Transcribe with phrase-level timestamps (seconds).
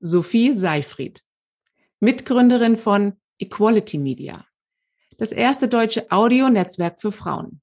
[0.00, 1.22] Sophie Seifried,
[2.00, 4.44] Mitgründerin von Equality Media,
[5.18, 7.60] das erste deutsche Audionetzwerk für Frauen.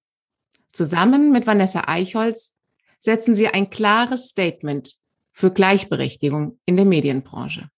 [0.72, 2.56] Zusammen mit Vanessa Eichholz
[3.00, 4.96] setzen sie ein klares Statement
[5.32, 7.70] für Gleichberechtigung in der Medienbranche.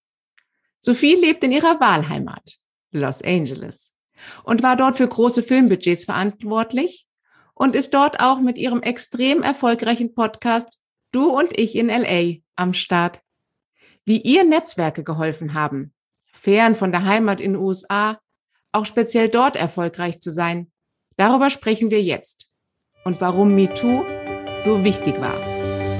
[0.79, 2.57] Sophie lebt in ihrer Wahlheimat,
[2.91, 3.93] Los Angeles,
[4.43, 7.07] und war dort für große Filmbudgets verantwortlich
[7.53, 10.79] und ist dort auch mit ihrem extrem erfolgreichen Podcast
[11.11, 13.21] Du und ich in LA am Start.
[14.07, 15.91] Wie ihr Netzwerke geholfen haben,
[16.31, 18.19] fern von der Heimat in den USA,
[18.71, 20.71] auch speziell dort erfolgreich zu sein,
[21.17, 22.47] darüber sprechen wir jetzt.
[23.03, 24.05] Und warum MeToo
[24.53, 25.35] so wichtig war.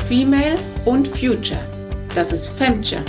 [0.08, 1.68] Female und Future.
[2.14, 3.04] Das ist Femture.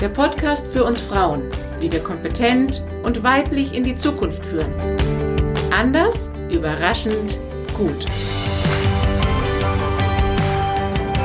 [0.00, 1.48] Der Podcast für uns Frauen,
[1.80, 4.72] wie wir kompetent und weiblich in die Zukunft führen.
[5.72, 7.40] Anders, überraschend,
[7.76, 8.06] gut.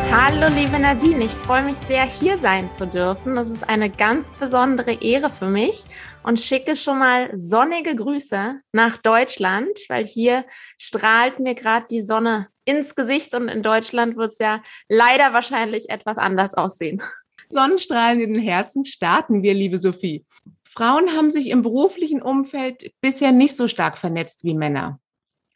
[0.10, 3.36] Hallo liebe Nadine, ich freue mich sehr, hier sein zu dürfen.
[3.36, 5.84] Das ist eine ganz besondere Ehre für mich
[6.24, 10.46] und schicke schon mal sonnige Grüße nach Deutschland, weil hier
[10.78, 15.90] strahlt mir gerade die Sonne ins Gesicht und in Deutschland wird es ja leider wahrscheinlich
[15.90, 17.02] etwas anders aussehen.
[17.50, 20.26] Sonnenstrahlen in den Herzen starten wir, liebe Sophie.
[20.64, 25.00] Frauen haben sich im beruflichen Umfeld bisher nicht so stark vernetzt wie Männer.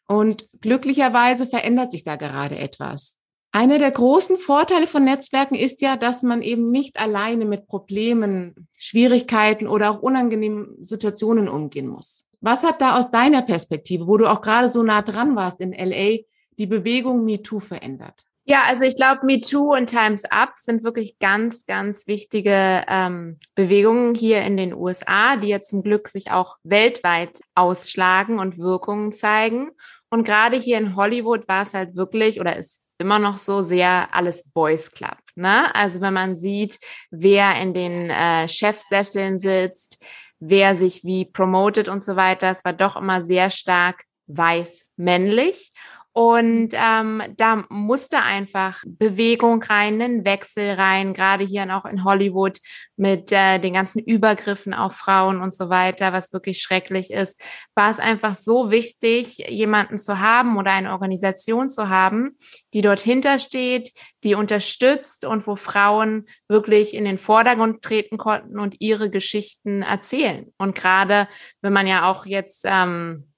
[0.08, 3.21] Und glücklicherweise verändert sich da gerade etwas.
[3.54, 8.66] Einer der großen Vorteile von Netzwerken ist ja, dass man eben nicht alleine mit Problemen,
[8.78, 12.26] Schwierigkeiten oder auch unangenehmen Situationen umgehen muss.
[12.40, 15.72] Was hat da aus deiner Perspektive, wo du auch gerade so nah dran warst in
[15.72, 16.20] LA,
[16.58, 18.24] die Bewegung MeToo verändert?
[18.44, 24.14] Ja, also ich glaube, MeToo und Times Up sind wirklich ganz, ganz wichtige ähm, Bewegungen
[24.14, 29.70] hier in den USA, die ja zum Glück sich auch weltweit ausschlagen und Wirkungen zeigen.
[30.10, 34.08] Und gerade hier in Hollywood war es halt wirklich oder ist immer noch so sehr
[34.12, 35.18] alles Boys Club.
[35.34, 35.74] Ne?
[35.74, 36.78] Also wenn man sieht,
[37.10, 39.98] wer in den äh, Chefsesseln sitzt,
[40.40, 45.70] wer sich wie promotet und so weiter, es war doch immer sehr stark weiß männlich.
[46.14, 52.58] Und ähm, da musste einfach Bewegung rein, einen Wechsel rein, gerade hier auch in Hollywood
[52.96, 57.40] mit äh, den ganzen Übergriffen auf Frauen und so weiter, was wirklich schrecklich ist,
[57.74, 62.36] war es einfach so wichtig, jemanden zu haben oder eine Organisation zu haben,
[62.74, 63.92] die dort hintersteht,
[64.22, 70.52] die unterstützt und wo Frauen wirklich in den Vordergrund treten konnten und ihre Geschichten erzählen.
[70.58, 71.26] Und gerade
[71.62, 73.31] wenn man ja auch jetzt ähm, äh,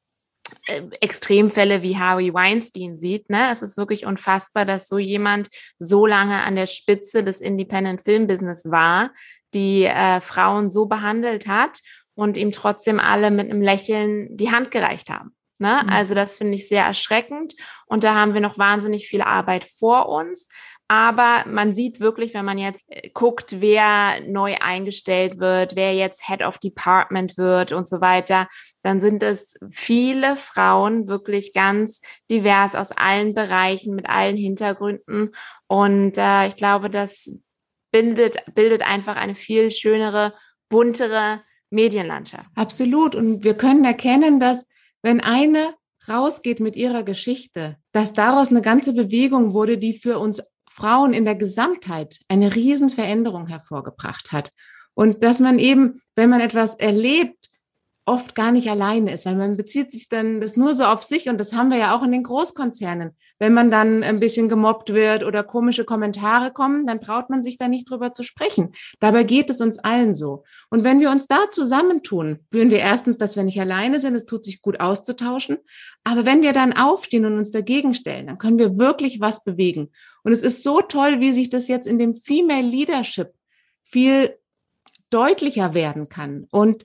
[1.01, 3.31] Extremfälle wie Harvey Weinstein sieht.
[3.31, 3.51] Ne?
[3.51, 8.27] Es ist wirklich unfassbar, dass so jemand so lange an der Spitze des Independent Film
[8.27, 9.13] Business war,
[9.53, 11.81] die äh, Frauen so behandelt hat
[12.15, 15.35] und ihm trotzdem alle mit einem Lächeln die Hand gereicht haben.
[15.59, 15.81] Ne?
[15.83, 15.89] Mhm.
[15.89, 17.55] Also das finde ich sehr erschreckend
[17.87, 20.49] und da haben wir noch wahnsinnig viel Arbeit vor uns.
[20.89, 26.27] Aber man sieht wirklich, wenn man jetzt äh, guckt, wer neu eingestellt wird, wer jetzt
[26.27, 28.49] Head of Department wird und so weiter,
[28.83, 32.01] dann sind es viele Frauen wirklich ganz
[32.31, 35.31] divers aus allen Bereichen, mit allen Hintergründen.
[35.69, 37.31] Und äh, ich glaube, das
[37.91, 40.35] bildet, bildet einfach eine viel schönere,
[40.69, 42.51] buntere Medienlandschaft.
[42.57, 43.15] Absolut.
[43.15, 44.67] Und wir können erkennen, dass
[45.03, 45.75] wenn eine
[46.09, 50.43] rausgeht mit ihrer Geschichte, dass daraus eine ganze Bewegung wurde, die für uns
[50.75, 54.51] Frauen in der Gesamtheit eine Riesenveränderung hervorgebracht hat.
[54.95, 57.49] Und dass man eben, wenn man etwas erlebt,
[58.07, 61.29] oft gar nicht alleine ist, weil man bezieht sich dann das nur so auf sich
[61.29, 63.17] und das haben wir ja auch in den Großkonzernen.
[63.39, 67.57] Wenn man dann ein bisschen gemobbt wird oder komische Kommentare kommen, dann traut man sich
[67.57, 68.75] da nicht drüber zu sprechen.
[69.01, 70.45] Dabei geht es uns allen so.
[70.69, 74.27] Und wenn wir uns da zusammentun, fühlen wir erstens, dass wir nicht alleine sind, es
[74.27, 75.59] tut sich gut auszutauschen.
[76.05, 79.91] Aber wenn wir dann aufstehen und uns dagegen stellen, dann können wir wirklich was bewegen.
[80.23, 83.33] Und es ist so toll, wie sich das jetzt in dem Female Leadership
[83.83, 84.37] viel
[85.09, 86.47] deutlicher werden kann.
[86.51, 86.85] Und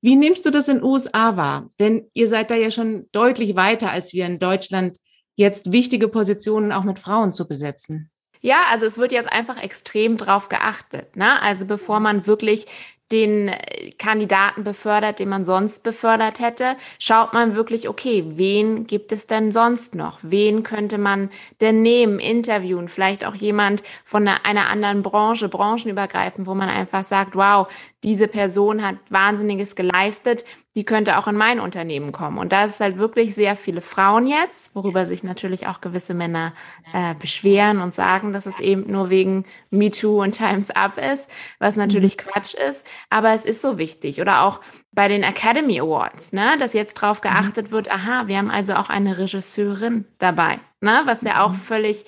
[0.00, 1.68] wie nimmst du das in USA wahr?
[1.80, 4.96] Denn ihr seid da ja schon deutlich weiter als wir in Deutschland,
[5.34, 8.10] jetzt wichtige Positionen auch mit Frauen zu besetzen.
[8.40, 11.16] Ja, also es wird jetzt einfach extrem drauf geachtet.
[11.16, 11.40] Ne?
[11.42, 12.66] Also bevor man wirklich
[13.10, 19.12] den äh, Kandidaten befördert, den man sonst befördert hätte, schaut man wirklich, okay, wen gibt
[19.12, 20.18] es denn sonst noch?
[20.22, 22.88] Wen könnte man denn nehmen, interviewen?
[22.88, 27.68] Vielleicht auch jemand von einer, anderen Branche, branchenübergreifend, wo man einfach sagt, wow,
[28.04, 30.44] diese Person hat Wahnsinniges geleistet,
[30.76, 32.38] die könnte auch in mein Unternehmen kommen.
[32.38, 36.52] Und da ist halt wirklich sehr viele Frauen jetzt, worüber sich natürlich auch gewisse Männer
[36.92, 41.28] äh, beschweren und sagen, dass es eben nur wegen MeToo und Times Up ist,
[41.58, 42.20] was natürlich mhm.
[42.20, 42.86] Quatsch ist.
[43.10, 44.20] Aber es ist so wichtig.
[44.20, 44.60] Oder auch
[44.92, 47.28] bei den Academy Awards, ne, dass jetzt drauf mhm.
[47.28, 47.72] geachtet mhm.
[47.72, 51.56] wird, aha, wir haben also auch eine Regisseurin dabei, ne, was ja auch mhm.
[51.56, 52.04] völlig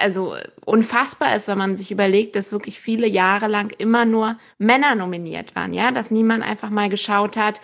[0.00, 4.94] also unfassbar ist, wenn man sich überlegt, dass wirklich viele Jahre lang immer nur Männer
[4.94, 7.60] nominiert waren, ja, dass niemand einfach mal geschaut hat,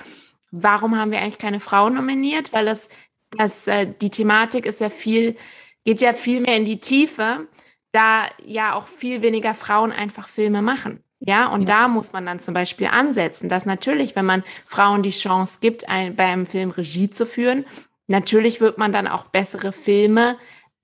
[0.51, 2.89] warum haben wir eigentlich keine Frauen nominiert, weil das,
[3.37, 5.37] das, äh, die Thematik ist ja viel,
[5.85, 7.47] geht ja viel mehr in die Tiefe,
[7.93, 11.03] da ja auch viel weniger Frauen einfach Filme machen.
[11.27, 11.81] Ja, und ja.
[11.81, 15.89] da muss man dann zum Beispiel ansetzen, dass natürlich, wenn man Frauen die Chance gibt,
[15.89, 17.65] ein, bei einem Film Regie zu führen,
[18.07, 20.37] natürlich wird man dann auch bessere Filme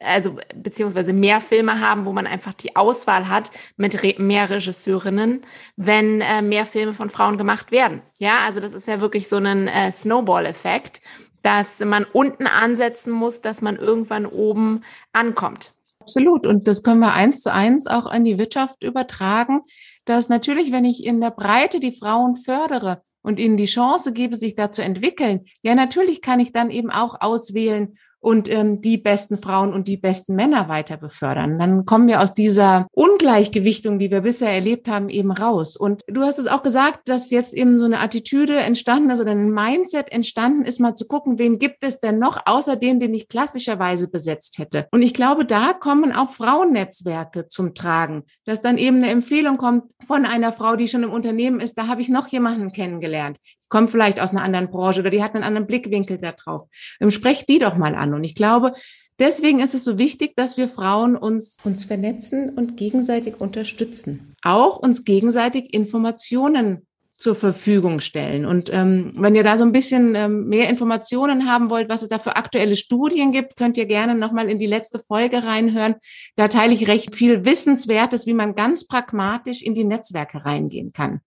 [0.03, 5.43] also beziehungsweise mehr Filme haben, wo man einfach die Auswahl hat mit re mehr Regisseurinnen,
[5.77, 8.03] wenn äh, mehr Filme von Frauen gemacht werden.
[8.19, 11.01] Ja, also das ist ja wirklich so ein äh, Snowball-Effekt,
[11.43, 14.83] dass man unten ansetzen muss, dass man irgendwann oben
[15.13, 15.73] ankommt.
[16.01, 16.47] Absolut.
[16.47, 19.61] Und das können wir eins zu eins auch an die Wirtschaft übertragen,
[20.05, 24.37] dass natürlich, wenn ich in der Breite die Frauen fördere und ihnen die Chance gebe,
[24.37, 28.99] sich da zu entwickeln, ja, natürlich kann ich dann eben auch auswählen, und ähm, die
[28.99, 31.59] besten Frauen und die besten Männer weiter befördern.
[31.59, 35.77] Dann kommen wir aus dieser Ungleichgewichtung, die wir bisher erlebt haben, eben raus.
[35.77, 39.33] Und du hast es auch gesagt, dass jetzt eben so eine Attitüde entstanden ist oder
[39.33, 43.15] ein Mindset entstanden ist, mal zu gucken, wen gibt es denn noch außer dem, den
[43.15, 44.87] ich klassischerweise besetzt hätte.
[44.91, 49.85] Und ich glaube, da kommen auch Frauennetzwerke zum Tragen, dass dann eben eine Empfehlung kommt
[50.07, 53.39] von einer Frau, die schon im Unternehmen ist, da habe ich noch jemanden kennengelernt
[53.71, 56.65] kommt vielleicht aus einer anderen Branche oder die hat einen anderen Blickwinkel da drauf.
[57.01, 58.13] Ähm, sprecht die doch mal an.
[58.13, 58.75] Und ich glaube,
[59.19, 64.35] deswegen ist es so wichtig, dass wir Frauen uns, uns vernetzen und gegenseitig unterstützen.
[64.43, 66.87] Auch uns gegenseitig Informationen
[67.21, 68.47] zur Verfügung stellen.
[68.47, 72.09] Und ähm, wenn ihr da so ein bisschen ähm, mehr Informationen haben wollt, was es
[72.09, 75.97] da für aktuelle Studien gibt, könnt ihr gerne nochmal in die letzte Folge reinhören.
[76.37, 81.21] Da teile ich recht viel Wissenswertes, wie man ganz pragmatisch in die Netzwerke reingehen kann.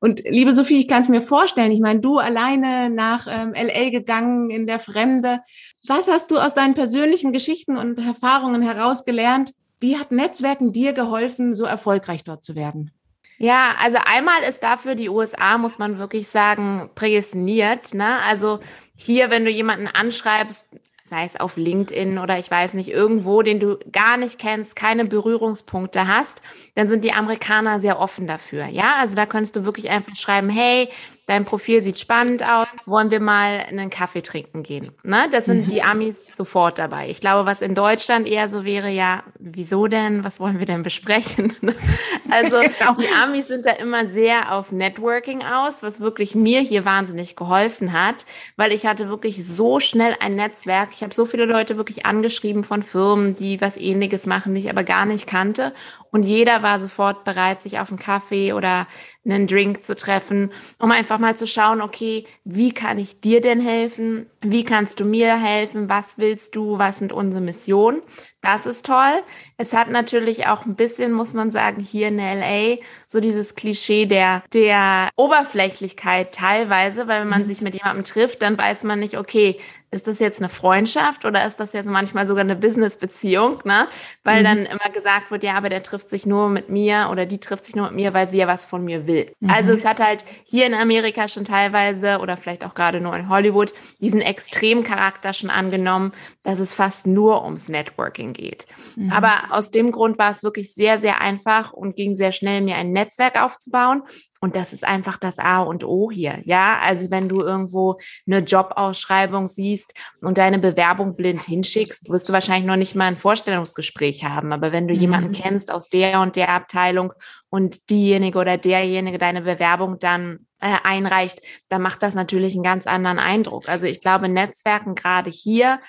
[0.00, 1.72] Und liebe Sophie, ich kann es mir vorstellen.
[1.72, 5.40] Ich meine, du alleine nach ähm, LA gegangen in der Fremde.
[5.86, 9.52] Was hast du aus deinen persönlichen Geschichten und Erfahrungen herausgelernt?
[9.78, 12.92] Wie hat Netzwerken dir geholfen, so erfolgreich dort zu werden?
[13.38, 17.94] Ja, also einmal ist dafür die USA, muss man wirklich sagen, prädestiniert.
[17.94, 18.18] Ne?
[18.26, 18.60] Also
[18.96, 20.66] hier, wenn du jemanden anschreibst,
[21.10, 25.04] sei es auf LinkedIn oder ich weiß nicht, irgendwo, den du gar nicht kennst, keine
[25.04, 26.40] Berührungspunkte hast,
[26.76, 28.66] dann sind die Amerikaner sehr offen dafür.
[28.66, 30.88] Ja, also da könntest du wirklich einfach schreiben, hey,
[31.30, 34.90] dein Profil sieht spannend aus, wollen wir mal einen Kaffee trinken gehen.
[35.04, 35.28] Ne?
[35.30, 35.68] Das sind mhm.
[35.68, 37.08] die Amis sofort dabei.
[37.08, 40.24] Ich glaube, was in Deutschland eher so wäre, ja, wieso denn?
[40.24, 41.52] Was wollen wir denn besprechen?
[42.30, 42.94] also genau.
[42.94, 47.92] die Amis sind da immer sehr auf Networking aus, was wirklich mir hier wahnsinnig geholfen
[47.92, 50.90] hat, weil ich hatte wirklich so schnell ein Netzwerk.
[50.94, 54.70] Ich habe so viele Leute wirklich angeschrieben von Firmen, die was ähnliches machen, die ich
[54.70, 55.72] aber gar nicht kannte.
[56.10, 58.88] Und jeder war sofort bereit, sich auf einen Kaffee oder
[59.24, 63.60] einen Drink zu treffen, um einfach mal zu schauen, okay, wie kann ich dir denn
[63.60, 64.26] helfen?
[64.40, 65.90] Wie kannst du mir helfen?
[65.90, 66.78] Was willst du?
[66.78, 68.00] Was sind unsere Missionen?
[68.40, 69.22] Das ist toll.
[69.58, 74.06] Es hat natürlich auch ein bisschen, muss man sagen, hier in LA so dieses Klischee
[74.06, 77.46] der, der Oberflächlichkeit teilweise, weil wenn man mhm.
[77.46, 79.60] sich mit jemandem trifft, dann weiß man nicht, okay,
[79.92, 83.88] ist das jetzt eine Freundschaft oder ist das jetzt manchmal sogar eine Business-Beziehung, ne?
[84.22, 84.44] Weil mhm.
[84.44, 87.64] dann immer gesagt wird, ja, aber der trifft sich nur mit mir oder die trifft
[87.64, 89.32] sich nur mit mir, weil sie ja was von mir will.
[89.40, 89.50] Mhm.
[89.50, 93.28] Also es hat halt hier in Amerika schon teilweise oder vielleicht auch gerade nur in
[93.28, 96.12] Hollywood diesen Extremcharakter schon angenommen,
[96.44, 98.66] dass es fast nur ums Networking geht.
[98.94, 99.10] Mhm.
[99.10, 102.76] Aber aus dem Grund war es wirklich sehr, sehr einfach und ging sehr schnell, mir
[102.76, 104.04] ein Netzwerk aufzubauen.
[104.40, 106.40] Und das ist einfach das A und O hier.
[106.44, 112.32] Ja, also wenn du irgendwo eine Jobausschreibung siehst und deine Bewerbung blind hinschickst, wirst du
[112.32, 114.52] wahrscheinlich noch nicht mal ein Vorstellungsgespräch haben.
[114.52, 115.00] Aber wenn du mhm.
[115.00, 117.12] jemanden kennst aus der und der Abteilung
[117.50, 122.86] und diejenige oder derjenige deine Bewerbung dann äh, einreicht, dann macht das natürlich einen ganz
[122.86, 123.68] anderen Eindruck.
[123.68, 125.80] Also ich glaube, Netzwerken gerade hier,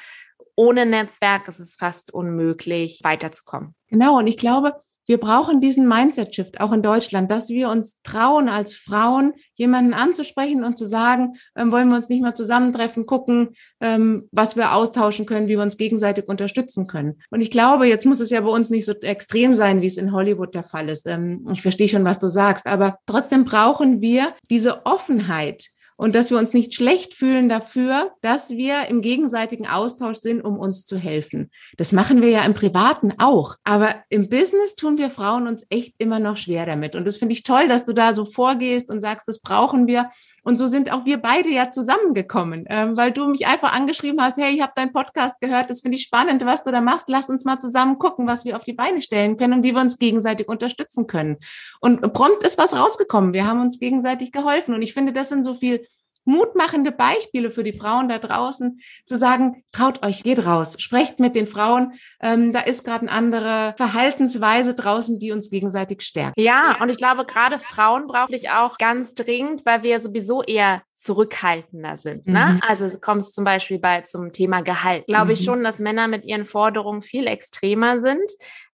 [0.55, 3.75] ohne Netzwerk ist es fast unmöglich, weiterzukommen.
[3.87, 4.17] Genau.
[4.17, 4.73] Und ich glaube,
[5.07, 10.63] wir brauchen diesen Mindset-Shift auch in Deutschland, dass wir uns trauen, als Frauen jemanden anzusprechen
[10.63, 15.25] und zu sagen, ähm, wollen wir uns nicht mal zusammentreffen, gucken, ähm, was wir austauschen
[15.25, 17.19] können, wie wir uns gegenseitig unterstützen können.
[17.29, 19.97] Und ich glaube, jetzt muss es ja bei uns nicht so extrem sein, wie es
[19.97, 21.07] in Hollywood der Fall ist.
[21.07, 26.31] Ähm, ich verstehe schon, was du sagst, aber trotzdem brauchen wir diese Offenheit und dass
[26.31, 30.97] wir uns nicht schlecht fühlen dafür, dass wir im gegenseitigen Austausch sind, um uns zu
[30.97, 31.51] helfen.
[31.77, 33.57] Das machen wir ja im Privaten auch.
[33.63, 36.95] Aber im Business tun wir Frauen uns echt immer noch schwer damit.
[36.95, 40.09] Und das finde ich toll, dass du da so vorgehst und sagst, das brauchen wir.
[40.43, 44.37] Und so sind auch wir beide ja zusammengekommen, ähm, weil du mich einfach angeschrieben hast,
[44.37, 47.09] hey, ich habe deinen Podcast gehört, das finde ich spannend, was du da machst.
[47.09, 49.81] Lass uns mal zusammen gucken, was wir auf die Beine stellen können und wie wir
[49.81, 51.37] uns gegenseitig unterstützen können.
[51.79, 53.33] Und prompt ist was rausgekommen.
[53.33, 54.73] Wir haben uns gegenseitig geholfen.
[54.73, 55.85] Und ich finde, das sind so viel
[56.31, 61.35] mutmachende Beispiele für die Frauen da draußen, zu sagen, traut euch, geht raus, sprecht mit
[61.35, 61.93] den Frauen.
[62.21, 66.39] Ähm, da ist gerade eine andere Verhaltensweise draußen, die uns gegenseitig stärkt.
[66.39, 70.81] Ja, und ich glaube, gerade Frauen brauche ich auch ganz dringend, weil wir sowieso eher
[70.95, 72.27] zurückhaltender sind.
[72.27, 72.53] Ne?
[72.53, 72.59] Mhm.
[72.67, 75.07] Also kommst zum Beispiel bei zum Thema Gehalt.
[75.07, 75.31] Glaube mhm.
[75.31, 78.31] ich schon, dass Männer mit ihren Forderungen viel extremer sind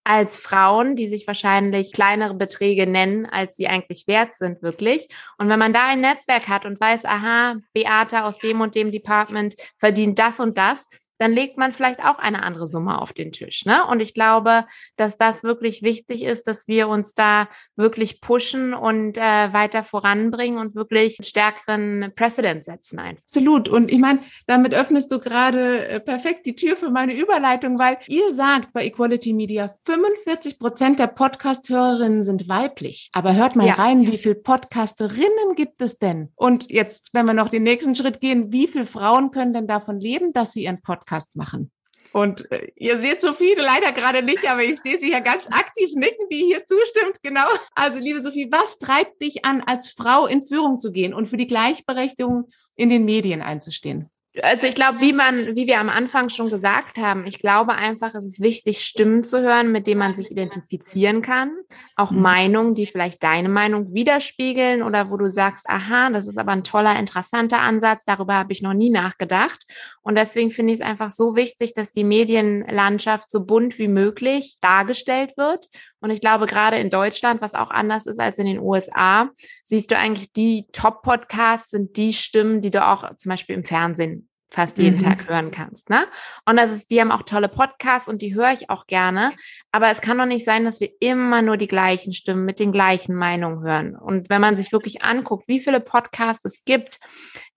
[0.08, 5.08] als Frauen, die sich wahrscheinlich kleinere Beträge nennen, als sie eigentlich wert sind, wirklich.
[5.38, 8.92] Und wenn man da ein Netzwerk hat und weiß, aha, Beate aus dem und dem
[8.92, 10.88] Department verdient das und das,
[11.18, 13.66] dann legt man vielleicht auch eine andere Summe auf den Tisch.
[13.66, 13.86] Ne?
[13.86, 19.18] Und ich glaube, dass das wirklich wichtig ist, dass wir uns da wirklich pushen und
[19.18, 23.24] äh, weiter voranbringen und wirklich stärkeren Precedent setzen einfach.
[23.24, 23.70] Absolut.
[23.70, 27.98] Und ich meine, damit öffnest du gerade äh, perfekt die Tür für meine Überleitung, weil
[28.08, 33.10] ihr sagt bei Equality Media, 45 Prozent der Podcast-Hörerinnen sind weiblich.
[33.14, 33.74] Aber hört mal ja.
[33.74, 36.30] rein, wie viele Podcasterinnen gibt es denn?
[36.36, 40.00] Und jetzt, wenn wir noch den nächsten Schritt gehen, wie viele Frauen können denn davon
[40.00, 41.72] leben, dass sie ihren Podcast Podcast machen.
[42.14, 45.92] Und äh, ihr seht Sophie leider gerade nicht, aber ich sehe sie ja ganz aktiv
[45.94, 47.22] nicken, die hier zustimmt.
[47.22, 47.48] Genau.
[47.76, 51.38] Also, liebe Sophie, was treibt dich an, als Frau in Führung zu gehen und für
[51.38, 54.10] die Gleichberechtigung in den Medien einzustehen?
[54.42, 58.14] Also ich glaube, wie man, wie wir am Anfang schon gesagt haben, ich glaube einfach,
[58.16, 61.56] es ist wichtig, Stimmen zu hören, mit denen man sich identifizieren kann.
[61.96, 62.22] Auch mhm.
[62.22, 66.64] Meinungen, die vielleicht deine Meinung widerspiegeln oder wo du sagst, aha, das ist aber ein
[66.64, 69.66] toller, interessanter Ansatz, darüber habe ich noch nie nachgedacht.
[70.02, 74.58] Und deswegen finde ich es einfach so wichtig, dass die Medienlandschaft so bunt wie möglich
[74.62, 75.66] dargestellt wird
[76.00, 79.30] und ich glaube, gerade in Deutschland, was auch anders ist als in den USA,
[79.64, 84.30] siehst du eigentlich die Top-Podcasts sind die Stimmen, die du auch zum Beispiel im Fernsehen
[84.50, 85.04] fast jeden mhm.
[85.04, 85.90] Tag hören kannst.
[85.90, 86.06] Ne?
[86.46, 89.34] Und das ist, die haben auch tolle Podcasts und die höre ich auch gerne.
[89.72, 92.72] Aber es kann doch nicht sein, dass wir immer nur die gleichen Stimmen mit den
[92.72, 93.96] gleichen Meinungen hören.
[93.96, 97.00] Und wenn man sich wirklich anguckt, wie viele Podcasts es gibt,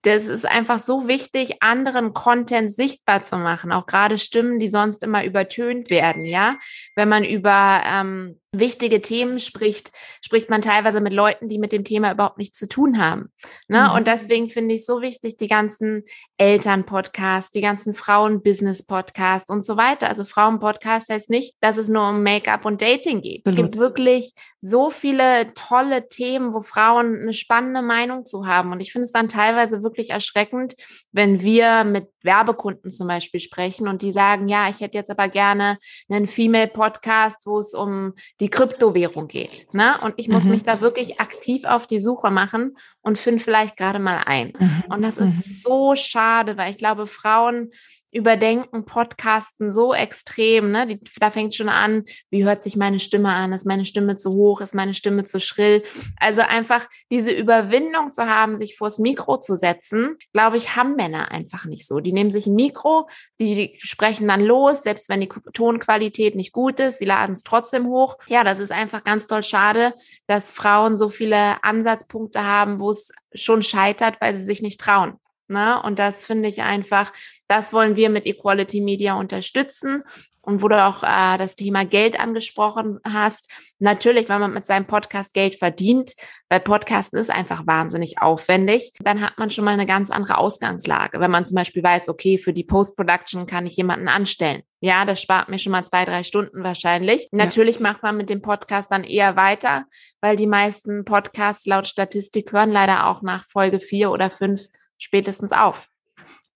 [0.03, 5.03] das ist einfach so wichtig, anderen Content sichtbar zu machen, auch gerade Stimmen, die sonst
[5.03, 6.57] immer übertönt werden, ja.
[6.95, 9.91] Wenn man über ähm, wichtige Themen spricht,
[10.21, 13.31] spricht man teilweise mit Leuten, die mit dem Thema überhaupt nichts zu tun haben.
[13.69, 13.87] Ne?
[13.87, 13.95] Mhm.
[13.95, 16.03] Und deswegen finde ich so wichtig, die ganzen
[16.37, 20.09] Eltern-Podcasts, die ganzen Frauen-Business-Podcasts und so weiter.
[20.09, 23.45] Also Frauen-Podcast heißt nicht, dass es nur um Make-up und Dating geht.
[23.45, 23.51] Mhm.
[23.51, 28.73] Es gibt wirklich so viele tolle Themen, wo Frauen eine spannende Meinung zu haben.
[28.73, 30.75] Und ich finde es dann teilweise wirklich wirklich erschreckend,
[31.11, 35.27] wenn wir mit Werbekunden zum Beispiel sprechen und die sagen, ja, ich hätte jetzt aber
[35.27, 35.77] gerne
[36.09, 39.73] einen Female-Podcast, wo es um die Kryptowährung geht.
[39.73, 39.95] Ne?
[40.01, 40.51] Und ich muss mhm.
[40.51, 44.53] mich da wirklich aktiv auf die Suche machen und finde vielleicht gerade mal ein.
[44.57, 44.83] Mhm.
[44.89, 45.69] Und das ist mhm.
[45.69, 47.71] so schade, weil ich glaube, Frauen
[48.11, 50.85] überdenken Podcasten so extrem, ne?
[50.85, 53.53] Die, da fängt schon an, wie hört sich meine Stimme an?
[53.53, 54.61] Ist meine Stimme zu hoch?
[54.61, 55.83] Ist meine Stimme zu schrill?
[56.19, 61.31] Also einfach diese Überwindung zu haben, sich vors Mikro zu setzen, glaube ich, haben Männer
[61.31, 61.99] einfach nicht so.
[61.99, 63.07] Die nehmen sich ein Mikro,
[63.39, 67.87] die sprechen dann los, selbst wenn die Tonqualität nicht gut ist, sie laden es trotzdem
[67.87, 68.17] hoch.
[68.27, 69.93] Ja, das ist einfach ganz toll schade,
[70.27, 75.20] dass Frauen so viele Ansatzpunkte haben, wo es schon scheitert, weil sie sich nicht trauen.
[75.51, 75.81] Ne?
[75.83, 77.11] Und das finde ich einfach,
[77.47, 80.03] das wollen wir mit Equality Media unterstützen.
[80.43, 84.87] Und wo du auch äh, das Thema Geld angesprochen hast, natürlich, wenn man mit seinem
[84.87, 86.15] Podcast Geld verdient,
[86.49, 91.19] weil Podcasten ist einfach wahnsinnig aufwendig, dann hat man schon mal eine ganz andere Ausgangslage.
[91.19, 94.63] Wenn man zum Beispiel weiß, okay, für die Post-Production kann ich jemanden anstellen.
[94.79, 97.29] Ja, das spart mir schon mal zwei, drei Stunden wahrscheinlich.
[97.31, 97.45] Ja.
[97.45, 99.85] Natürlich macht man mit dem Podcast dann eher weiter,
[100.21, 104.69] weil die meisten Podcasts laut Statistik hören leider auch nach Folge vier oder fünf
[105.01, 105.89] spätestens auf.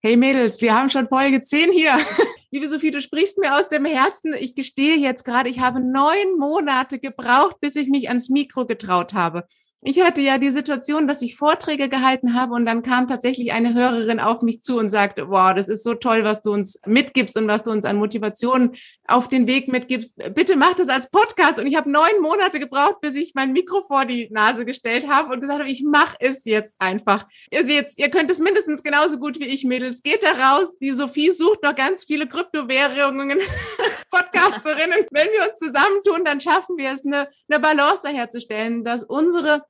[0.02, 1.98] Hey Mädels, wir haben schon Folge 10 hier.
[2.52, 4.34] Liebe Sophie, du sprichst mir aus dem Herzen.
[4.40, 9.14] Ich gestehe jetzt gerade, ich habe neun Monate gebraucht, bis ich mich ans Mikro getraut
[9.14, 9.46] habe.
[9.82, 13.74] Ich hatte ja die Situation, dass ich Vorträge gehalten habe und dann kam tatsächlich eine
[13.74, 17.38] Hörerin auf mich zu und sagte, wow, das ist so toll, was du uns mitgibst
[17.38, 18.72] und was du uns an Motivation
[19.08, 20.14] auf den Weg mitgibst.
[20.34, 21.60] Bitte mach das als Podcast.
[21.60, 25.34] Und ich habe neun Monate gebraucht, bis ich mein Mikro vor die Nase gestellt habe
[25.34, 27.28] und gesagt habe, ich mache es jetzt einfach.
[27.52, 30.04] Ihr seht, ihr könnt es mindestens genauso gut wie ich, Mädels.
[30.04, 30.78] Geht da raus.
[30.80, 33.40] Die Sophie sucht noch ganz viele Kryptowährungen,
[34.12, 35.06] Podcasterinnen.
[35.12, 39.64] Wenn wir uns zusammentun, dann schaffen wir es, eine, eine Balance herzustellen, dass unsere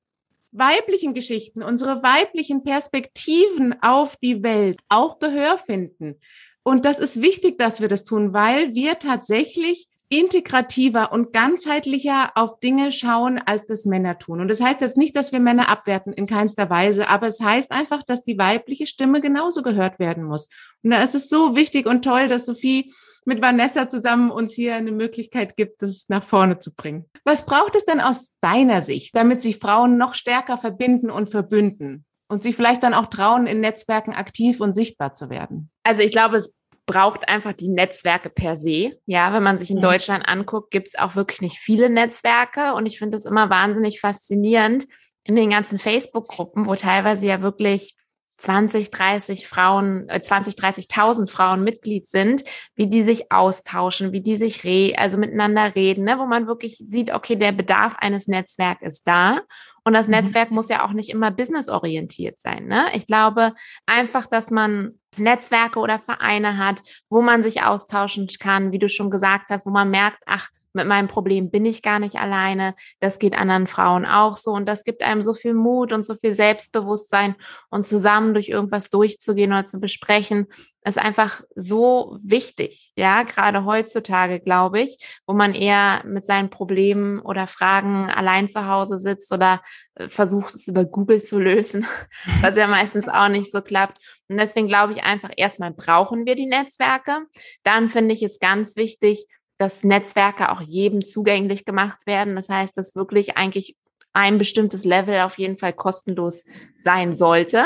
[0.58, 6.20] weiblichen Geschichten, unsere weiblichen Perspektiven auf die Welt auch Gehör finden.
[6.68, 12.60] Und das ist wichtig, dass wir das tun, weil wir tatsächlich integrativer und ganzheitlicher auf
[12.60, 14.42] Dinge schauen, als das Männer tun.
[14.42, 17.72] Und das heißt jetzt nicht, dass wir Männer abwerten, in keinster Weise, aber es heißt
[17.72, 20.50] einfach, dass die weibliche Stimme genauso gehört werden muss.
[20.82, 22.94] Und da ist es so wichtig und toll, dass Sophie
[23.26, 27.06] mit Vanessa zusammen uns hier eine Möglichkeit gibt, das nach vorne zu bringen.
[27.24, 32.05] Was braucht es denn aus deiner Sicht, damit sich Frauen noch stärker verbinden und verbünden?
[32.30, 35.70] Und sich vielleicht dann auch trauen, in Netzwerken aktiv und sichtbar zu werden?
[35.84, 36.56] Also ich glaube, es
[36.86, 39.00] braucht einfach die Netzwerke per se.
[39.06, 42.74] Ja, wenn man sich in Deutschland anguckt, gibt es auch wirklich nicht viele Netzwerke.
[42.74, 44.86] Und ich finde das immer wahnsinnig faszinierend
[45.24, 47.96] in den ganzen Facebook-Gruppen, wo teilweise ja wirklich
[48.38, 52.44] 20, 30 Frauen, äh, 20, 30.000 Frauen Mitglied sind,
[52.76, 56.78] wie die sich austauschen, wie die sich re also miteinander reden, ne, wo man wirklich
[56.78, 59.42] sieht, okay, der Bedarf eines Netzwerks ist da.
[59.84, 60.16] Und das mhm.
[60.16, 62.68] Netzwerk muss ja auch nicht immer businessorientiert sein.
[62.68, 62.86] Ne?
[62.94, 63.54] Ich glaube
[63.86, 69.10] einfach, dass man Netzwerke oder Vereine hat, wo man sich austauschen kann, wie du schon
[69.10, 72.76] gesagt hast, wo man merkt, ach, mit meinem Problem bin ich gar nicht alleine.
[73.00, 74.52] Das geht anderen Frauen auch so.
[74.52, 77.36] Und das gibt einem so viel Mut und so viel Selbstbewusstsein
[77.70, 80.48] und zusammen durch irgendwas durchzugehen oder zu besprechen,
[80.84, 82.94] ist einfach so wichtig.
[82.96, 88.68] Ja, gerade heutzutage, glaube ich, wo man eher mit seinen Problemen oder Fragen allein zu
[88.68, 89.62] Hause sitzt oder
[89.96, 91.86] äh, versucht es über Google zu lösen,
[92.42, 93.98] was ja meistens auch nicht so klappt.
[94.28, 97.26] Und deswegen glaube ich einfach, erstmal brauchen wir die Netzwerke.
[97.64, 99.26] Dann finde ich es ganz wichtig,
[99.58, 102.36] dass Netzwerke auch jedem zugänglich gemacht werden.
[102.36, 103.76] Das heißt, dass wirklich eigentlich
[104.14, 106.46] ein bestimmtes Level auf jeden Fall kostenlos
[106.78, 107.66] sein sollte.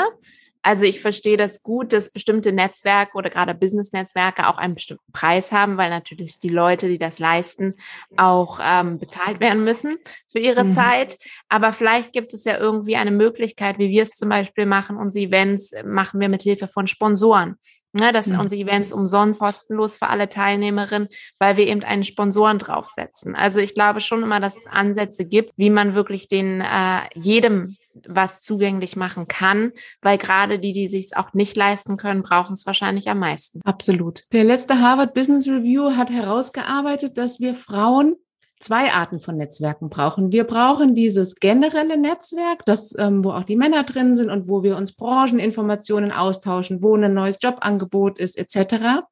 [0.62, 5.52] Also ich verstehe das gut, dass bestimmte Netzwerke oder gerade Business-Netzwerke auch einen bestimmten Preis
[5.52, 7.76] haben, weil natürlich die Leute, die das leisten,
[8.16, 9.96] auch ähm, bezahlt werden müssen
[10.30, 10.70] für ihre mhm.
[10.70, 11.16] Zeit.
[11.48, 14.98] Aber vielleicht gibt es ja irgendwie eine Möglichkeit, wie wir es zum Beispiel machen.
[14.98, 17.56] Unsere Events machen wir mit Hilfe von Sponsoren.
[17.92, 18.42] Ne, das sind mhm.
[18.42, 21.08] unsere Events umsonst kostenlos für alle Teilnehmerinnen,
[21.40, 23.34] weil wir eben einen Sponsoren draufsetzen.
[23.34, 27.76] Also ich glaube schon immer, dass es Ansätze gibt, wie man wirklich den äh, jedem
[28.06, 32.64] was zugänglich machen kann, weil gerade die, die sich auch nicht leisten können, brauchen es
[32.64, 33.60] wahrscheinlich am meisten.
[33.64, 34.24] Absolut.
[34.32, 38.16] Der letzte Harvard Business Review hat herausgearbeitet, dass wir Frauen
[38.60, 40.32] zwei Arten von Netzwerken brauchen.
[40.32, 44.62] Wir brauchen dieses generelle Netzwerk, das, ähm, wo auch die Männer drin sind und wo
[44.62, 49.02] wir uns Brancheninformationen austauschen, wo ein neues Jobangebot ist, etc.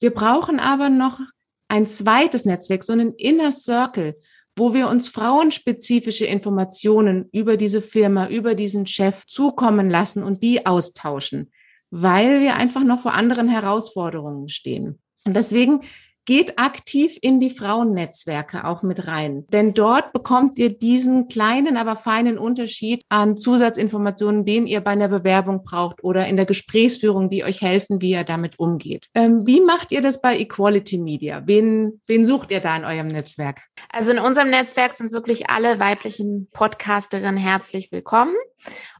[0.00, 1.20] Wir brauchen aber noch
[1.68, 4.16] ein zweites Netzwerk, so einen Inner Circle,
[4.56, 10.66] wo wir uns frauenspezifische Informationen über diese Firma, über diesen Chef zukommen lassen und die
[10.66, 11.52] austauschen,
[11.90, 14.98] weil wir einfach noch vor anderen Herausforderungen stehen.
[15.24, 15.82] Und deswegen
[16.28, 19.46] geht aktiv in die Frauennetzwerke auch mit rein.
[19.50, 25.08] Denn dort bekommt ihr diesen kleinen, aber feinen Unterschied an Zusatzinformationen, den ihr bei einer
[25.08, 29.06] Bewerbung braucht oder in der Gesprächsführung, die euch helfen, wie ihr damit umgeht.
[29.14, 31.46] Ähm, wie macht ihr das bei Equality Media?
[31.46, 33.62] Wen, wen sucht ihr da in eurem Netzwerk?
[33.90, 38.34] Also in unserem Netzwerk sind wirklich alle weiblichen Podcasterinnen herzlich willkommen.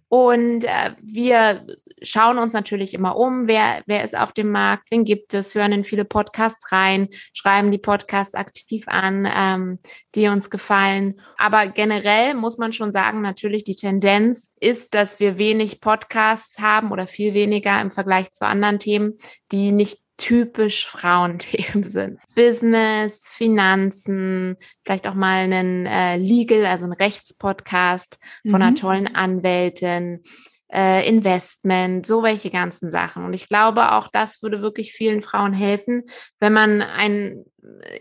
[0.09, 1.67] Und äh, wir
[2.01, 5.73] schauen uns natürlich immer um, wer, wer ist auf dem Markt, wen gibt es, hören
[5.73, 9.79] in viele Podcasts rein, schreiben die Podcasts aktiv an, ähm,
[10.15, 11.21] die uns gefallen.
[11.37, 16.91] Aber generell muss man schon sagen, natürlich die Tendenz ist, dass wir wenig Podcasts haben
[16.91, 19.19] oder viel weniger im Vergleich zu anderen Themen,
[19.53, 22.21] die nicht typisch Frauenthemen sind.
[22.35, 28.55] Business, Finanzen, vielleicht auch mal einen äh, Legal, also ein Rechtspodcast von mhm.
[28.55, 30.23] einer tollen Anwältin,
[30.71, 33.25] äh, Investment, so welche ganzen Sachen.
[33.25, 36.03] Und ich glaube, auch das würde wirklich vielen Frauen helfen,
[36.41, 37.47] wenn man einen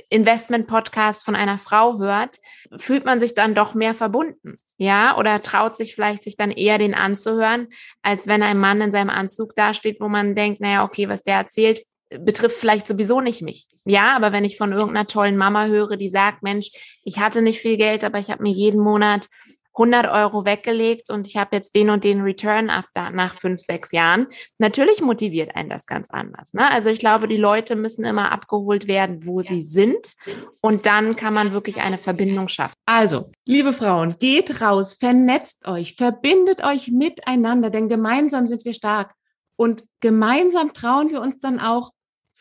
[0.09, 2.37] Investment-Podcast von einer Frau hört,
[2.77, 4.57] fühlt man sich dann doch mehr verbunden.
[4.79, 7.67] Ja, oder traut sich vielleicht, sich dann eher den anzuhören,
[8.03, 11.37] als wenn ein Mann in seinem Anzug dasteht, wo man denkt, naja, okay, was der
[11.37, 13.67] erzählt, betrifft vielleicht sowieso nicht mich.
[13.85, 16.69] Ja, aber wenn ich von irgendeiner tollen Mama höre, die sagt, Mensch,
[17.03, 19.27] ich hatte nicht viel Geld, aber ich habe mir jeden Monat
[19.77, 23.91] 100 Euro weggelegt und ich habe jetzt den und den Return after, nach fünf, sechs
[23.91, 24.27] Jahren.
[24.57, 26.53] Natürlich motiviert einen das ganz anders.
[26.53, 26.69] Ne?
[26.71, 30.15] Also ich glaube, die Leute müssen immer abgeholt werden, wo sie sind.
[30.61, 32.73] Und dann kann man wirklich eine Verbindung schaffen.
[32.85, 39.13] Also, liebe Frauen, geht raus, vernetzt euch, verbindet euch miteinander, denn gemeinsam sind wir stark.
[39.55, 41.91] Und gemeinsam trauen wir uns dann auch,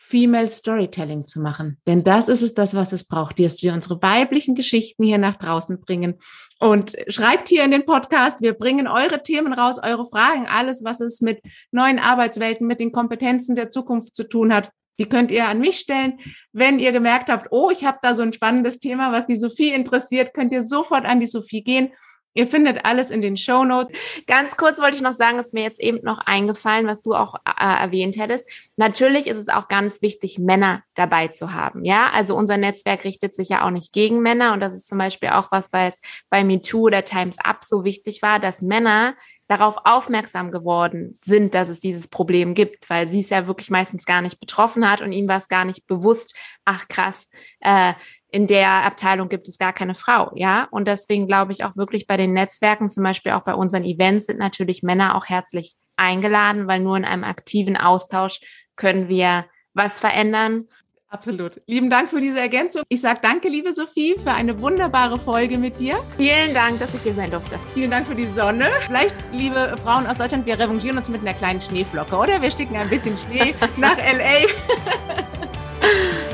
[0.07, 1.77] Female Storytelling zu machen.
[1.85, 5.35] Denn das ist es das, was es braucht, dass wir unsere weiblichen Geschichten hier nach
[5.35, 6.15] draußen bringen.
[6.59, 11.01] Und schreibt hier in den Podcast, wir bringen eure Themen raus, eure Fragen, alles, was
[11.01, 11.41] es mit
[11.71, 14.71] neuen Arbeitswelten, mit den Kompetenzen der Zukunft zu tun hat.
[14.97, 16.19] Die könnt ihr an mich stellen.
[16.53, 19.73] Wenn ihr gemerkt habt, oh, ich habe da so ein spannendes Thema, was die Sophie
[19.73, 21.91] interessiert, könnt ihr sofort an die Sophie gehen
[22.37, 23.97] Ihr findet alles in den Show Notes.
[24.27, 27.33] Ganz kurz wollte ich noch sagen, ist mir jetzt eben noch eingefallen, was du auch
[27.45, 28.47] äh, erwähnt hättest.
[28.75, 31.83] Natürlich ist es auch ganz wichtig, Männer dabei zu haben.
[31.83, 34.53] Ja, also unser Netzwerk richtet sich ja auch nicht gegen Männer.
[34.53, 38.21] Und das ist zum Beispiel auch was, es bei MeToo oder Times Up so wichtig
[38.21, 39.15] war, dass Männer
[39.47, 44.05] darauf aufmerksam geworden sind, dass es dieses Problem gibt, weil sie es ja wirklich meistens
[44.05, 47.29] gar nicht betroffen hat und ihm war es gar nicht bewusst, ach krass,
[47.61, 47.93] äh,
[48.29, 50.67] in der Abteilung gibt es gar keine Frau, ja.
[50.71, 54.25] Und deswegen glaube ich auch wirklich bei den Netzwerken, zum Beispiel auch bei unseren Events,
[54.25, 58.39] sind natürlich Männer auch herzlich eingeladen, weil nur in einem aktiven Austausch
[58.75, 60.67] können wir was verändern.
[61.09, 61.61] Absolut.
[61.67, 62.83] Lieben Dank für diese Ergänzung.
[62.89, 66.03] Ich sage danke, liebe Sophie, für eine wunderbare Folge mit dir.
[66.17, 67.57] Vielen Dank, dass ich hier sein durfte.
[67.73, 68.65] Vielen Dank für die Sonne.
[68.85, 72.41] Vielleicht, liebe Frauen aus Deutschland, wir revanchieren uns mit einer kleinen Schneeflocke, oder?
[72.41, 74.47] Wir schicken ein bisschen Schnee nach LA.